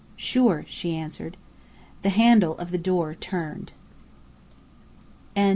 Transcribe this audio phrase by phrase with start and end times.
[0.17, 1.37] "Sure," she answered.
[2.01, 3.73] The handle of the door turned.